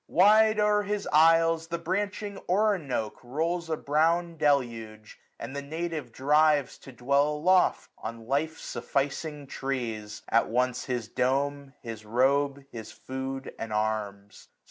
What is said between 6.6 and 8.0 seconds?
835 To dwell aloft